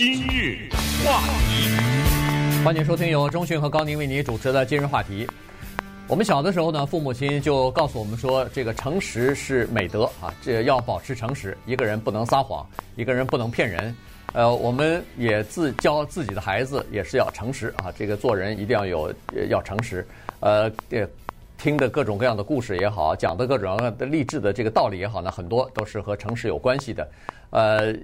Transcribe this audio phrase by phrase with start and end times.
[0.00, 0.66] 今日
[1.04, 5.26] 话题，欢迎收听由中讯和高宁为你主持的《今日话题》。
[6.08, 12.66] 我们小的时候呢，父母亲就告诉我们说，这个诚实是美德啊，这要保持诚实，一个人不能撒谎，
[12.96, 13.94] 一个人不能骗人。
[14.32, 19.12] 呃，我们也自教自己的孩子也是要诚实啊，这个做人一定要有
[19.50, 20.08] 要诚实。
[20.40, 21.06] 呃，这
[21.58, 27.06] 听的各种各样的故事也好，讲的各种各样的励志的这个道理也好呢，很多都是和诚实有关系的。
[27.50, 27.94] 呃。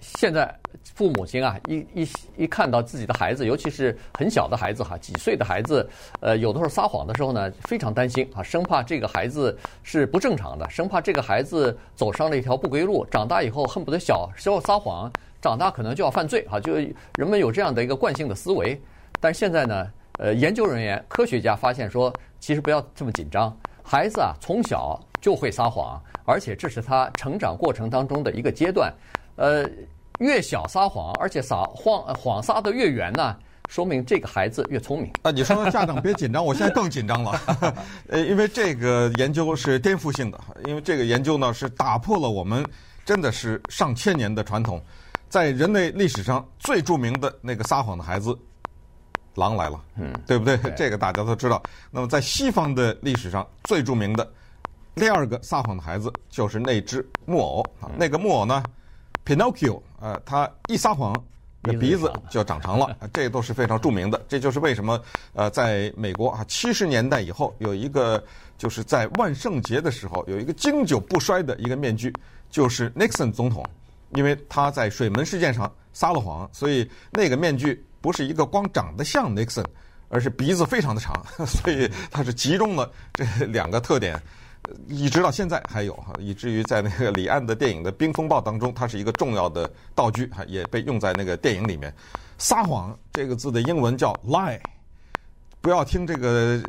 [0.00, 0.54] 现在
[0.94, 5.88] 父母亲啊，一一一看到自己的孩子，尤其是很小的孩子哈，几岁的孩子，
[6.20, 18.80] 呃，有的时候撒谎的时候呢，非常担心啊，生怕这个孩子是不正常的，生怕这个孩子走上了一条不归路，长大以后恨不得小时候撒谎，长大可能就要犯罪啊，就人们有这样的一个惯性的思维。
[19.18, 28.92] 但是现在呢，呃，研究人员、科学家发现说，其实不要这么紧张，孩子啊从小就会撒谎，而且这是他成长过程当中的一个阶段。
[29.36, 29.68] 呃，
[30.18, 33.36] 越小撒谎，而且撒谎谎撒得越远呢，
[33.68, 35.10] 说明这个孩子越聪明。
[35.22, 37.40] 啊，你说家长别紧张，我现在更紧张了。
[38.08, 42.64] 呃，因为这个研究是颠覆性的，因为这个研究呢是打破了我们
[43.04, 44.80] 真的是上千年的传统，
[45.28, 48.36] 在人类历史上最著名的那个撒谎的孩子，
[49.34, 50.56] 狼来了，嗯，对不对？
[50.56, 50.72] 对。
[50.76, 51.62] 这个大家都知道。
[51.90, 54.26] 那么在西方的历史上最著名的
[54.94, 58.62] 第二个撒谎的孩子就是那只木偶啊，那个木偶呢
[59.26, 61.12] ？Pinocchio，呃，他一撒谎，
[61.60, 64.24] 那鼻子就长长了， 这都是非常著名的。
[64.28, 64.98] 这就是为什么，
[65.34, 68.22] 呃，在美国啊，七十年代以后有一个，
[68.56, 72.12] 就是在万圣节的时候有一个经久不衰的一个面具，
[72.50, 73.66] 就是 Nixon 总统，
[74.10, 79.64] 因为他在水门事件上撒了谎，所以那个面具不是一个光长得像 Nixon，
[80.08, 84.22] 而是鼻子非常的长， 所以它是集中了这两个特点。
[84.88, 91.92] 一直到现在还有哈，以至于在那个李安的电影的《冰风暴》当中，它是一个重要的道具，哈，也被用在那个电影里面。
[92.38, 94.60] 撒谎这个字的英文叫 lie，
[95.60, 96.60] 不要听这个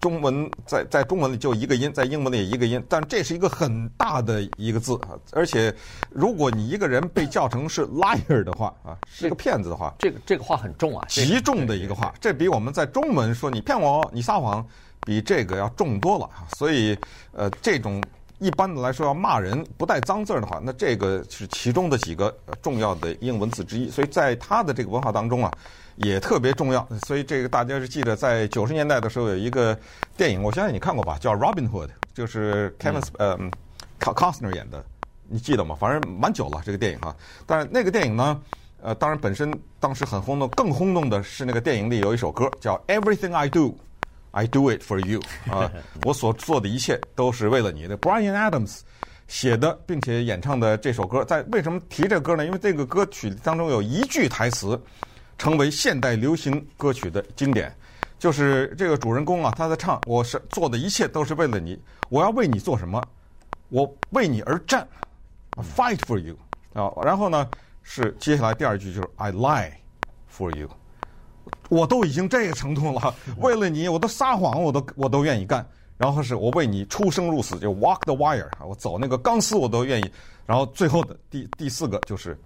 [0.00, 5.16] 中文，在在中文里就一个音，在英文里也一个音，但这是一个很大的一个字啊！
[5.32, 5.74] 而且，
[6.10, 14.66] 如果你一个人被叫成是 liar 的话啊，是个骗子的话，这个这个话很重啊，极重的一个话，这比我们在中文说你骗我，你撒谎。
[15.04, 16.98] 比这个要重多了，所以，
[17.32, 18.02] 呃，这种
[18.38, 23.90] 一般的来说要骂人不带脏字儿的话，那这个是其中的几个重要的英文字之一。
[23.90, 25.52] 所以在他的这个文化当中啊，
[25.96, 26.86] 也特别重要。
[27.06, 29.78] 所以这个大家是记得，在九十年代的时候有一个
[30.16, 33.38] 电影，我相信你看过吧，叫《Robin Hood》，就是 Kevin 呃
[34.00, 34.82] Costner 演的，
[35.28, 35.76] 你记得吗？
[35.78, 37.14] 反正蛮久了这个电影哈。
[37.46, 38.40] 但是那个电影呢，
[38.82, 43.68] 呃，当然本身当时很轰动，更轰动的是那个电影里有一首歌叫《Everything I Do》。
[44.34, 45.70] I do it for you 啊！
[46.02, 47.86] 我所做的一切都是为了你。
[47.86, 48.80] 的 Brian Adams
[49.28, 52.44] 写的并且演唱的这首歌，在为什么提这个歌呢？
[52.44, 54.78] 因为这个歌曲当中有一句台词，
[55.38, 57.72] 成为现代流行歌曲的经典，
[58.18, 63.00] 就是这个主人公啊，他在唱：“我是做的一切都是为了你，我要为你做什么？
[63.68, 64.86] 我为你而战
[65.76, 66.36] ，fight for you
[66.74, 67.48] 啊！”然后呢，
[67.82, 69.72] 是接下来第二句就是 I lie
[70.36, 70.68] for you。
[71.68, 75.66] 我都已经这个程度了， 为了你，我都撒谎，我都我都愿意干。
[75.96, 80.10] 然后是我为你出生入死，就 walk the wire，我走那个钢丝我都愿意。
[80.44, 82.36] 然后最后的第第四个就是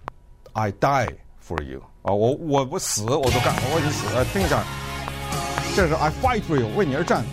[0.53, 1.09] I die
[1.45, 4.05] for you 啊，我我我死我都干，我为你死。
[4.31, 4.63] 听一下，
[5.75, 7.23] 这是 I fight for you，为你而战。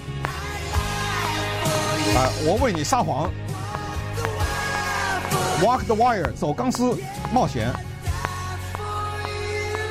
[2.17, 3.31] 啊，我为你撒谎
[5.61, 6.97] ，walk the wire，走钢丝，
[7.31, 7.71] 冒险。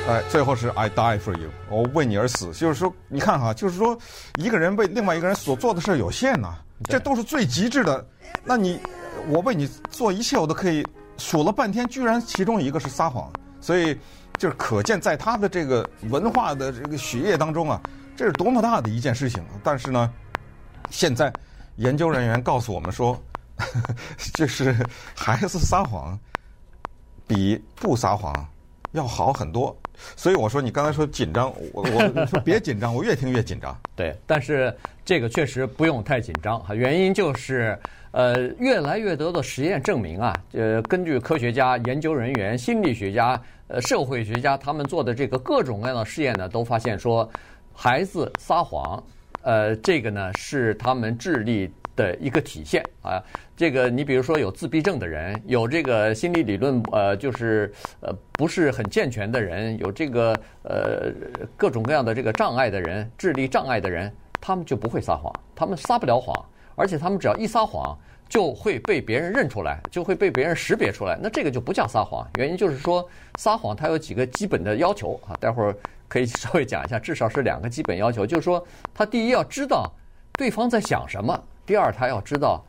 [0.08, 2.52] 哎，最后是 I die for you，我为你而死。
[2.52, 3.98] 就是说，你看哈，就是说，
[4.36, 8.06] 一个人为另外一个人所做的事有限呐，这都是最极致的。
[8.44, 8.78] 那你，
[9.26, 10.86] 我为你做一切，我都可以
[11.18, 13.28] 数了半天，居然其中一个是撒谎。
[13.60, 13.98] 所以，
[14.38, 17.80] 就是可见在他的这个文化的这个血液当中啊，
[18.14, 19.44] 这是多么大的一件事情。
[19.64, 20.08] 但是呢，
[20.88, 21.32] 现在
[21.78, 23.20] 研究人员告诉我们说，
[24.34, 24.72] 就是
[25.16, 26.16] 孩子撒谎
[27.26, 28.32] 比不撒谎
[28.92, 29.76] 要好很多。
[30.16, 33.76] 所以我说，你刚才说紧张，我我 说别紧张，我越听越紧张。
[33.94, 34.74] 对，但是
[35.04, 37.78] 这个确实不用太紧张哈，原因就是，
[38.10, 47.28] 呃，越来越多的实验证明啊，呃，根据科学家、研究人员、心理学家、呃，社会学家他们做的这个各种各样的试验呢，都发现说，
[47.74, 49.02] 孩子撒谎，
[49.42, 53.20] 呃，这个呢是他们智力的一个体现啊，
[53.56, 61.10] 这个你比如说有自闭症的人，有这个心理理论呃，就是呃不是很健全的人，有这个呃
[61.56, 66.32] 各种各样的这个障碍的人，智力障碍的人，他们就不会撒谎，他们撒不了谎，
[66.74, 67.98] 而且他们只要一撒谎，
[68.28, 71.18] 就会被别人认出来，就会被别人识别出来。
[71.22, 73.08] 那这个就不叫撒谎，原因就是说
[73.38, 75.74] 撒谎它有几个基本的要求啊，待会儿
[76.08, 79.90] 可以 稍微讲一下，至少是两个基本要求，就是说他第一要知道
[80.34, 82.64] 对方在想什么，第二他要知道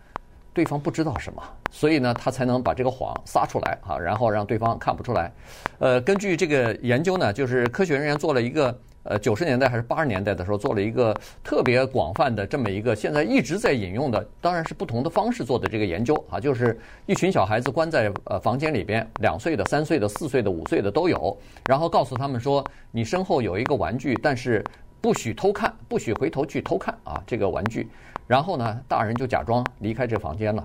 [0.53, 1.41] 对方不知道什么，
[1.71, 5.31] 所以呢他才能把这个谎撒出来啊，然后让对方看不出来。
[5.79, 8.77] 呃，根据这个研究呢，就是科学人员做了一个。
[9.09, 21.37] 呃，九十年代还是八十年代的时候，做了一个特别广泛的这么一个，现在一直在引用的，当然是不同的方式做的这个研究啊，就是一群小孩子关在呃房间里边，两岁的、三岁的、四岁的、五岁的都有，
[21.69, 22.61] 然后告诉他们说，
[22.91, 24.61] 你身后有一个玩具，但是
[24.99, 27.87] 不许偷看，不许回头去偷看啊这个玩具，
[28.27, 30.63] 然后呢，大人就假装离开这房间了，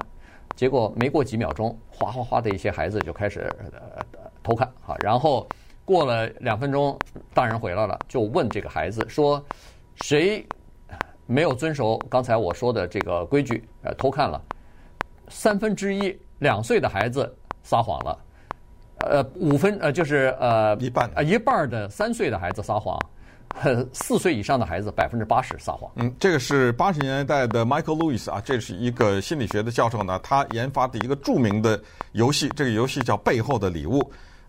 [0.54, 4.04] 结果没过几秒钟，哗哗哗的一些孩子就开始呃
[4.42, 5.46] 偷看啊，然后。
[5.84, 6.96] 过了两分钟，
[7.34, 9.44] 大人回来了，就问这个孩子说
[10.00, 10.46] ：“谁
[11.26, 13.68] 没有遵守刚才我说的这个规矩？
[13.82, 14.40] 呃，偷看了。
[15.28, 18.18] 三分之一两岁的孩子撒谎了，
[18.98, 22.96] 呃，五分呃就是呃一半呃一半的三岁的孩子撒谎，
[23.92, 25.90] 四岁以上的孩子百分之八十撒谎。
[25.96, 31.80] 嗯，这个是八十年代的 Michael Lewis 啊，这是一个心理学的教授呢，他研发的一个著名的
[32.12, 34.00] 游戏，这个游戏叫《背后的礼物》。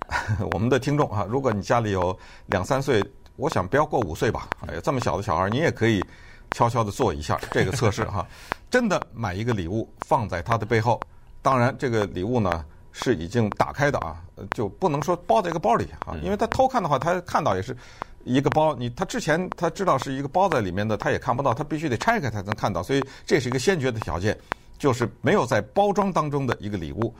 [0.53, 2.17] ”我们的听众啊，如果你家里有
[2.47, 3.03] 两三岁，
[3.35, 6.03] 我想不要过五岁吧，哎，这么小的小孩，你也可以
[6.51, 8.25] 悄悄地做一下这个测试哈。
[8.69, 10.99] 真的买一个礼物放在他的背后，
[11.41, 14.21] 当然这个礼物呢是已经打开的啊，
[14.51, 17.75] 就不能说包在一个包里啊，因为他偷看的话，他看到也是
[18.23, 24.37] 一个包，你他之前他知道是一个包在里面的，他也看不到，他必须得拆开才能看到，所以这是一个先决的条件，
[24.77, 27.13] 就是没有在包装当中的一个礼物，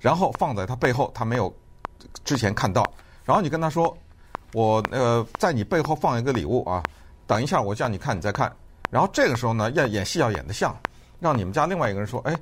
[0.00, 1.54] 然后放在他背后，他没有。
[2.24, 2.84] 之前看到，
[3.24, 3.96] 然后你跟他说
[4.52, 6.82] ：“我呃，在你背后放一个礼物啊，
[7.26, 8.54] 等一下我叫你看，你再看。”
[8.90, 10.76] 然后这个时候呢，要演戏要演得像，
[11.18, 12.36] 让你们家另外一个人说：“哎，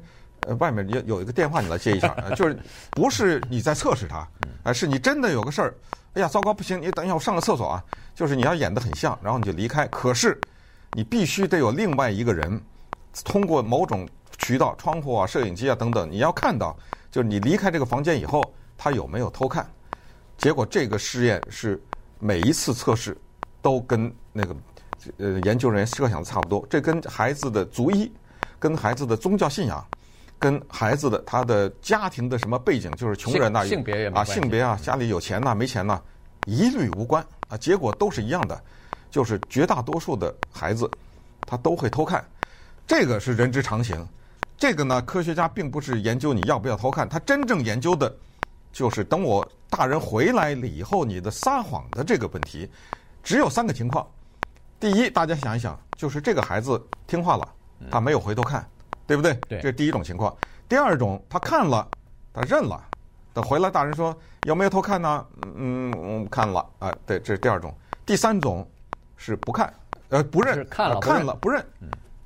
[0.47, 2.15] 呃，外面有有一个电话，你来接一下。
[2.37, 2.59] ”就是
[2.91, 4.27] 不是你在测试他，
[4.63, 5.75] 而是你真的有个事儿。
[6.15, 7.85] 哎呀，糟糕，不行，你等一下，我上个厕所啊。
[8.15, 9.87] 就是你要演得很像，然后你就离开。
[9.89, 10.41] 可是
[10.93, 12.61] 你必须得有另外一个人，
[13.25, 14.09] 通过某种
[14.39, 16.77] 渠道，窗户啊、摄影机啊等等，你要看到，
[17.11, 18.43] 就是你离开这个房间以后。
[18.77, 19.65] 他有没有偷看？
[20.37, 21.81] 结果这个试验是
[22.19, 23.17] 每一次测试
[23.63, 24.57] 都跟那个
[25.19, 26.67] 呃研究人员设想的差不多。
[26.69, 28.13] 这跟孩子的族裔、
[28.59, 29.83] 跟孩子的宗教信仰、
[30.39, 36.01] 跟孩子的他的家庭的什么背景，就是穷人呐，性别也啊，性别啊，家里有钱呐，没钱呐，
[36.47, 37.57] 一律无关啊。
[37.57, 38.61] 结果都是一样的，
[39.11, 40.91] 就是绝大多数的孩子
[41.47, 42.25] 他都会偷看，
[42.87, 44.07] 这个是人之常情。
[44.57, 48.15] 这个呢，科学家并不是研究你要不要偷看，他真正研究的。
[48.73, 52.69] 就是等我大人回来了以后，你的撒谎的这个问题，
[53.23, 54.05] 只有三个情况。
[54.81, 57.49] 第一，大家想一想，就是这个孩子听话了，
[57.89, 58.69] 他没有回头看，
[59.07, 59.35] 对不对？
[59.49, 60.35] 对，这是第一种情况。
[60.69, 61.87] 第二种，他看了，
[62.33, 62.83] 他认了，
[63.33, 65.27] 等回来大人说有没有偷看呢？
[65.57, 67.75] 嗯，看了啊，对，这是第二种。
[68.07, 68.67] 第三种
[69.17, 69.73] 是不看，
[70.09, 71.65] 呃，不认，看了看了不认，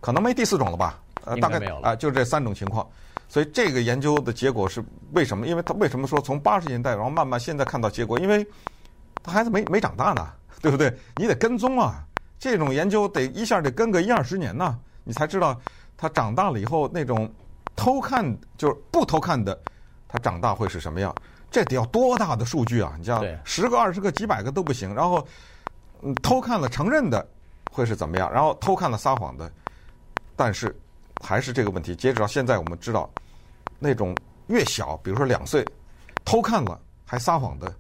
[0.00, 0.98] 可能没第四种了吧？
[1.24, 2.86] 呃，大概啊，就这三种情况。
[3.28, 4.82] 所以这个研究的结果是
[5.12, 5.46] 为什么？
[5.46, 8.18] 因为他为什么说从八十年代，然后慢慢现在看到结果？
[8.18, 8.46] 因为
[9.22, 10.26] 他孩子没没长大呢，
[10.62, 10.96] 对不对？
[11.16, 12.02] 你得跟踪啊，
[12.38, 15.60] 这种研究得一下得跟个一二十年呢，你才知道
[15.98, 17.30] 他长大了以后那种
[17.76, 18.24] 偷看
[18.56, 19.60] 就是不偷看的，
[20.08, 21.14] 他长大会是什么样？
[21.50, 22.94] 这得要多大的数据啊？
[22.98, 25.22] 你像十个、二十个、几百个都不行，然后
[26.22, 27.28] 偷看了承认的
[27.70, 28.32] 会是怎么样？
[28.32, 29.52] 然后偷看了撒谎的，
[30.34, 30.74] 但是。
[31.20, 31.96] 还是这个问题。
[31.96, 33.10] 截止到现在，我们知道，
[33.80, 34.14] 那种
[34.46, 35.66] 越小，比如说两岁，
[36.24, 37.74] 偷看了还撒谎的，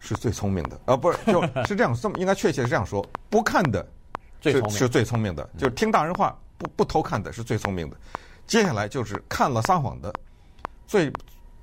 [0.00, 0.76] 是最聪明的。
[0.86, 3.86] 呃，不是，就是这样，这么应该确切是这样说：不看的
[4.40, 7.96] 是是最聪明的，就是听大人话不不偷看的是最聪明的。
[8.46, 10.12] 接下来就是看了撒谎的，
[10.86, 11.12] 最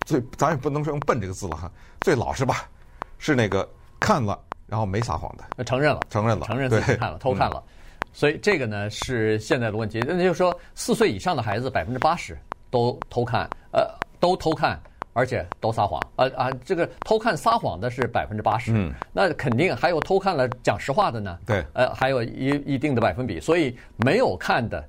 [0.05, 1.71] 最咱也不能说用笨这个字了哈，
[2.01, 2.69] 最老实吧，
[3.17, 3.67] 是那个
[3.99, 7.63] 看了然后没撒谎的，承认了，承认了，承认自己看了，偷看了。
[8.11, 12.37] 所以这个呢是现在的问题，那就是说四岁以上的孩子百分之八十
[12.69, 13.87] 都偷看，呃，
[14.19, 14.79] 都偷看，
[15.13, 24.83] 而且都撒谎，啊啊，这个偷看撒谎的是百分之八十，嗯，那肯定还有偷看了讲实话的呢，对，呃，还有一一定的百分比，所以没有看的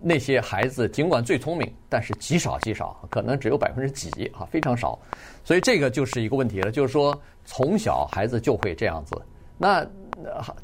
[0.00, 4.98] 那些孩子，尽管最聪明，但是极少极少，可能只有百分之几啊，非常少，
[5.44, 7.14] 所以这个就是一个问题了，就是说
[7.44, 9.20] 从小孩子就会这样子，
[9.58, 9.86] 那。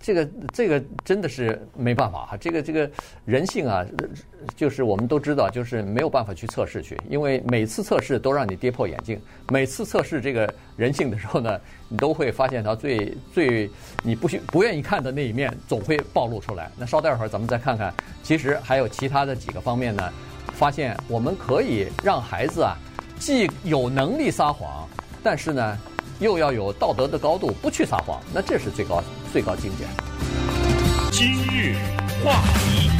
[0.02, 2.90] 这个这个真的是没办法哈，这个这个
[3.24, 3.84] 人性啊，
[4.56, 13.70] 就是我们都知道，就是没有办法去测试去，因为每次测试都让你跌破眼镜，每次测试这个人性的时候呢，你都会发现它最最
[14.02, 16.70] 你不需不愿意看的那一面总会暴露出来。
[16.76, 17.92] 那稍待会儿咱们再看看，
[18.22, 20.12] 其实还有其他的几个方面呢，
[20.52, 22.76] 发现我们可以让孩子啊，
[23.18, 24.88] 既有能力撒谎，
[25.22, 25.78] 但是呢，
[26.20, 29.86] 又要有道德的高度，不去撒谎，那这是最高最高境界。
[31.10, 31.74] 今日
[32.22, 32.90] 话题，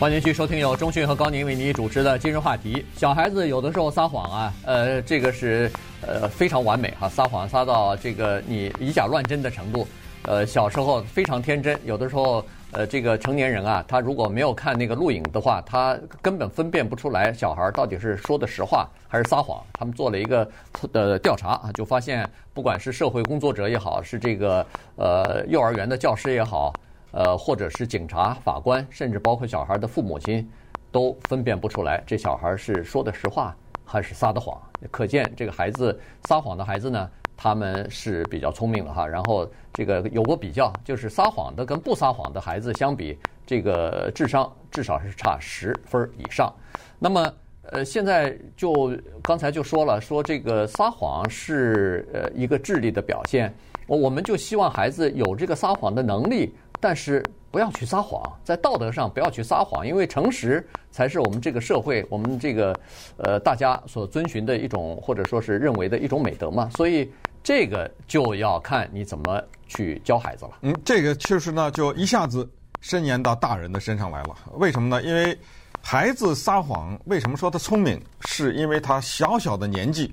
[0.00, 2.84] 欢迎继续收听由中讯和高宁为你主持的今日话题。
[2.96, 9.86] 小孩子有的时候撒谎啊，呃，这个是呃非常完美哈，撒谎撒到这个你以假乱真的程度。
[10.22, 12.44] 呃，小时候非常天真，有的时候。
[12.76, 19.64] 呃，这个成年人啊，他如果没有看那个录影的话，他根本分辨不出来小孩到底是说的实话还是撒谎。
[19.72, 20.46] 他们做了一个
[20.92, 24.66] 的调查啊，就发现不管是社会工作者也好，是这个
[24.96, 26.70] 呃幼儿园的教师也好，
[27.12, 30.46] 呃或者是警察、法官，甚至包括小孩的父母亲，
[30.92, 33.56] 都分辨不出来这小孩是说的实话
[33.86, 34.60] 还是撒的谎。
[34.90, 46.50] 可见这个孩子撒谎的孩子呢，他们是比较聪明的哈，然后这个有过比较，就是撒谎的跟不撒谎的孩子相比，这个智商至少是差十分以上。
[46.98, 47.34] 那么，
[47.70, 53.54] 呃，现在就刚才就说了，说这个撒谎是呃一个智力的表现，
[53.86, 62.74] 我我们就希望孩子有这个撒谎的能力，但是不要去撒谎，在道德上不要去撒谎，因为诚实才是我们这个社会，我们这个
[63.18, 67.12] 呃大家所遵循的一种或者说是认为的一种美德嘛，所以。
[67.46, 70.58] 这个就要看你怎么去教孩子了。
[70.62, 72.50] 嗯，这个确实呢，就一下子
[72.80, 74.36] 伸延到大人的身上来了。
[74.54, 75.00] 为什么呢？
[75.04, 75.38] 因为
[75.80, 78.02] 孩子撒谎，为什么说他聪明？
[78.22, 80.12] 是因为他小小的年纪，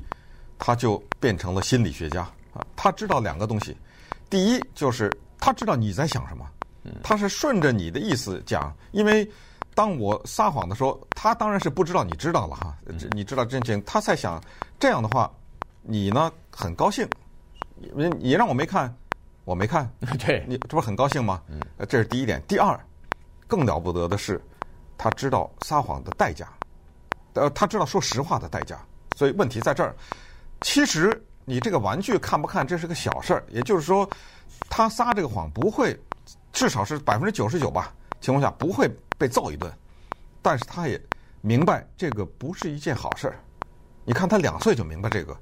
[0.60, 2.22] 他就变成了心理学家
[2.54, 2.64] 啊。
[2.76, 3.76] 他知道两个东西，
[4.30, 6.48] 第一就是他知道你在想什么，
[7.02, 8.72] 他是顺着你的意思讲。
[8.92, 9.28] 因为
[9.74, 12.78] 当我撒谎的时候，他当然是不知道你知道了哈，
[13.10, 14.40] 你知道真情，他在想
[14.80, 15.32] 这样的话，
[15.82, 17.10] 你呢很高兴。
[17.76, 18.96] 你你让我没看，
[19.44, 19.90] 我没看，
[20.26, 21.42] 对你这不是很高兴吗？
[21.48, 22.42] 嗯，这是第一点。
[22.48, 22.80] 第二，
[23.48, 24.42] 更了不得的是，
[24.98, 26.48] 他知道撒谎的代价，
[27.34, 28.80] 呃，他知道说实话的代价。
[29.16, 29.96] 所以问题在这儿。
[30.62, 33.44] 其实你这个玩具看不看，这是个小事儿。
[33.50, 34.10] 也就是说，
[34.70, 36.00] 他撒这个谎不会，
[36.54, 39.72] 至少是百分之九十九吧情况下不会被揍一顿。
[40.42, 41.00] 但是他也
[41.42, 43.36] 明白这个不是一件好事儿。
[44.06, 45.38] 你看他两岁就明白这个。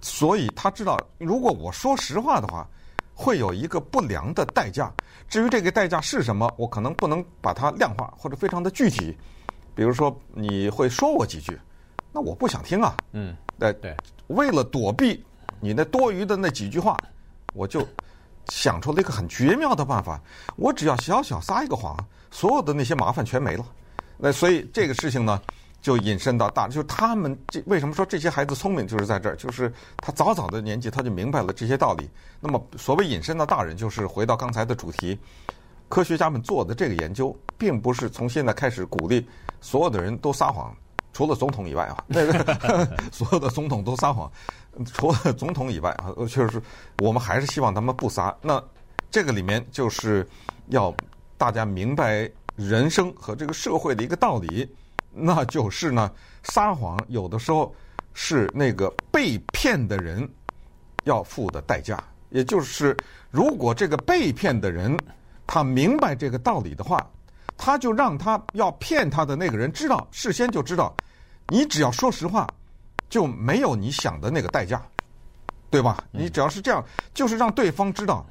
[0.00, 0.02] 嗯。
[0.02, 2.66] 所以他知道，如果我说实话的话，
[3.14, 4.92] 会有一个不良的代价。
[5.28, 9.16] 至于这个代价是什么，我可能不能把它量化或者非常的具体。
[9.74, 11.58] 比如说，你会说我几句，
[12.12, 12.96] 那我不想听啊。
[13.12, 13.96] 嗯，对对。
[14.26, 15.24] 为了躲避
[15.60, 16.96] 你那多余的那几句话，
[17.54, 17.86] 我就
[18.48, 20.20] 想出了一个很绝妙的办法。
[20.56, 21.96] 我只要小小撒一个谎，
[22.30, 23.64] 所有的那些麻烦全没了。
[24.18, 25.40] 那所以这个事情呢，
[25.80, 32.08] 就引申到大，就是他们这为什么说这些孩子聪明，就是在这儿，就是他早早的年纪他就明白了这些道理。
[32.38, 35.18] 那么所谓引申到大人，就是回到刚才的主题，
[35.88, 39.26] 科学家们做的这个研究，并不是从现在开始鼓励
[39.62, 40.76] 所有的人都撒谎，
[41.14, 44.30] 除了总统以外啊，那 个所有的总统都撒谎，
[44.92, 46.62] 除了总统以外啊，就是
[46.98, 48.36] 我们还是希望他们不撒。
[48.42, 48.62] 那
[49.10, 50.28] 这个里面就是
[50.68, 50.94] 要
[51.38, 54.68] 大家明白人生和这个社会的一个道理。
[55.12, 56.10] 那就是呢，
[56.42, 57.74] 撒谎有的时候
[58.14, 60.28] 是那个被骗的人
[61.04, 62.02] 要付的代价。
[62.30, 62.96] 也就是，
[63.30, 64.96] 如果这个被骗的人
[65.48, 67.04] 他明白这个道理的话，
[67.56, 70.94] 他就让他要骗他的那个人知道，事先就知道，
[71.48, 72.46] 你只要说实话，
[73.08, 74.80] 就没有你想的那个代价，
[75.70, 76.04] 对吧？
[76.12, 78.24] 你只要是这样，就是让对方知道，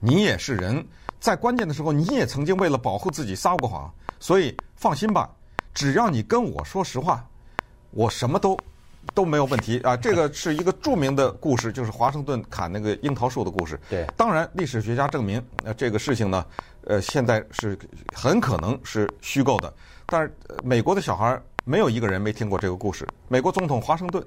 [0.00, 0.84] 你也是人，
[1.20, 5.30] 在关键的时候你也曾经为了保护自己撒过谎，所以放心吧。
[5.74, 7.24] 只要你跟我说实话，
[7.90, 8.58] 我什么都
[9.14, 9.96] 都没有问题啊！
[9.96, 13.80] 这个是一个著名的故事，就是华盛顿砍那个樱桃树的故事。
[13.88, 16.44] 对，当然历史学家证明，呃，这个事情呢，
[16.84, 17.78] 呃，现在是
[18.14, 19.72] 很可能是虚构的。
[20.06, 23.06] 但是美国的小孩没有一个人没听过这个故事。
[23.28, 24.24] 美国总统华盛顿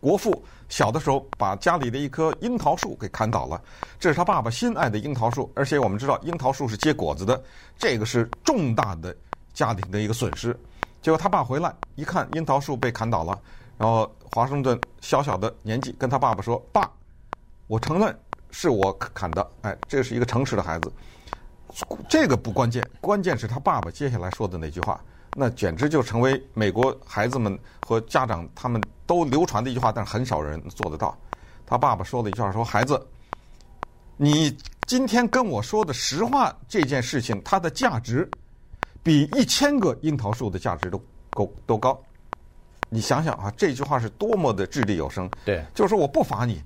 [0.00, 3.60] 国父小的时候把家里的一棵樱桃树给砍倒了，
[3.98, 7.42] 这是他爸爸心爱的樱桃树，而且我们知道樱桃树是结果子的，
[7.76, 9.14] 这个是重大的
[9.52, 10.56] 家庭的一个损失。
[11.04, 13.38] 结果他爸回来一看，樱桃树被砍倒了。
[13.76, 16.90] 然后华盛顿小小的年纪跟他爸爸说：“爸，
[17.66, 18.18] 我承认
[18.50, 20.90] 是我砍的。”哎，这是一个诚实的孩子。
[22.08, 24.98] 这个不关键，关键是他爸爸接下来说的那句话，
[25.34, 31.14] 那简直就成为美国孩子们和家长他们都流传的一句话，但是很少人做得到。
[31.66, 33.06] 他爸爸说了一句话：“说孩子，
[34.16, 34.56] 你
[34.86, 38.26] 今天跟我说的实话这件事情，它的价值。”
[39.04, 42.02] 比一千个樱桃树的价值都够都高，
[42.88, 45.30] 你想想啊，这句话是多么的掷地有声。
[45.44, 46.62] 对，就是说我不罚你，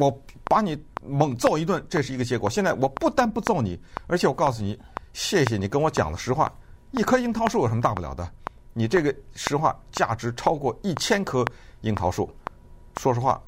[0.00, 0.10] 我
[0.46, 2.48] 把你猛揍一顿，这是一个结果。
[2.48, 4.80] 现在我不但不揍你，而且我告诉你，
[5.12, 6.50] 谢谢你跟我讲的实话，
[6.92, 8.28] 一棵樱桃树有什么大不了的？
[8.72, 11.44] 你这个实话价值超过一千棵
[11.82, 12.30] 樱桃树，
[12.96, 13.38] 说实话，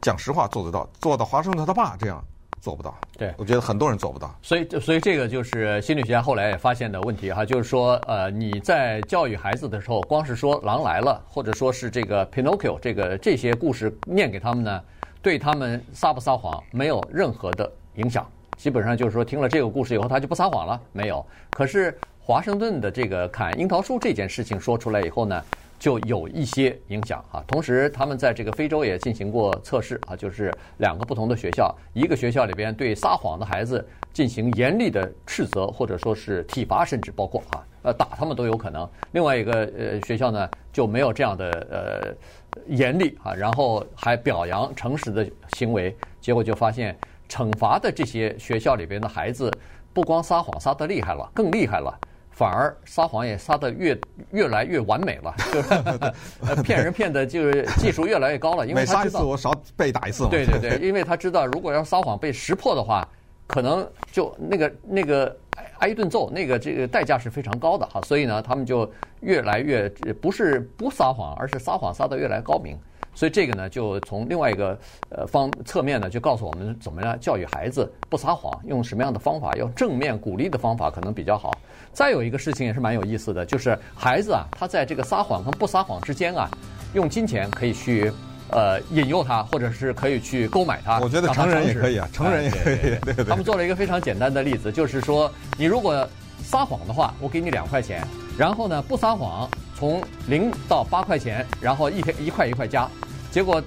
[0.00, 2.24] 讲实话做得到，做到华盛顿他爸这样
[2.64, 2.96] 做不到。
[3.18, 4.34] 对，我觉得很多人做不到。
[4.40, 14.80] 所以，所以这个就是心理学家后来也发现的问题哈，就是说，呃，你在教育孩子的时候，光是说狼来了，或者说是这个 Pinocchio 这个这些故事念给他们呢，
[15.20, 18.26] 对他们撒不撒谎没有任何的影响。
[18.56, 21.24] 基本上就是说，听了这个故事以后，他就不撒谎了，没有。
[21.50, 25.44] 可是华盛顿的这个砍樱桃树这件事情说出来以后呢，
[25.84, 27.44] 就有一些影响啊。
[27.46, 38.88] 同时，他们在这个非洲也进行过测试啊，就是两个不同的学校，一个学校里边对撒谎的孩子进行严厉的斥责，或者说是体罚，甚至包括啊，呃，打他们都有可能。
[39.12, 46.96] 另外一个呃学校呢，就没有这样的呃严厉啊，然后还表扬诚实的行为，结果就发现。
[47.26, 49.50] 惩罚的这些学校里边的孩子，
[49.94, 51.98] 不光撒谎撒得厉害了，更厉害了，
[52.34, 53.96] 反而撒谎也撒得越
[54.32, 55.34] 越来越完美了，
[56.42, 60.30] 就是骗人骗的就是技术越来越高了，因为他知道，每撒一次我少被打一次嘛。
[60.30, 63.06] 对对对， 因为他知道，如果要撒谎被识破的话，
[63.46, 65.36] 可能就那个那个
[65.78, 69.88] 挨一顿揍，那个这个代价是非常高的哈，所以呢，他们就越来越
[70.20, 72.76] 不是不撒谎，而是撒谎撒得越来越高明。
[73.14, 74.76] 所以这个呢，就从另外一个
[75.08, 81.56] 呃方侧面呢，就告诉我们怎么样教育孩子不撒谎，用什么样的方法，用正面鼓励的方法可能比较好。
[81.92, 86.50] 再有一个事情也是蛮有意思的，就是孩子啊，他在这个撒谎和不撒谎之间啊，
[86.94, 88.12] 用金钱可以去
[88.50, 90.98] 呃引诱他，或者是可以去购买他。
[90.98, 92.76] 我觉得成人也可以啊，成人也可以。
[92.76, 93.24] 对对对。
[93.24, 96.06] 他们做了一个非常简单的例子，就是说你如果
[96.42, 98.04] 撒谎的话，我给你两块钱，
[98.36, 99.48] 然后呢不撒谎。
[99.76, 102.88] 从零到八块钱，然后一天一块一块加，
[103.34, 103.60] 结果，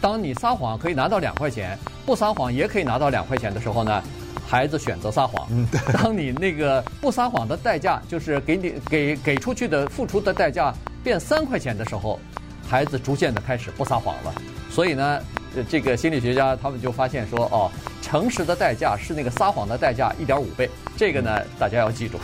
[0.00, 4.00] 当你撒谎可以拿到两块钱，不撒谎也可以拿到两块钱的时候呢，
[4.46, 5.48] 孩子选择撒谎。
[5.92, 10.72] 当你那个不撒谎的代价就是给你给给出去的付出的代价
[11.02, 12.20] 变三块钱的时候，
[12.64, 14.32] 孩子逐渐的开始不撒谎了。
[14.70, 15.20] 所以呢，
[15.68, 17.68] 这个心理学家他们就发现说，哦，
[18.00, 20.70] 诚实的代价是那个撒谎的代价一点五倍。
[20.96, 22.20] 这个呢，大家要记住。